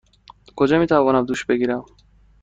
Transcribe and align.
کجا 0.55 0.79
می 0.79 0.87
توانم 0.87 1.25
دوش 1.25 1.45
بگیرم؟ 1.45 1.85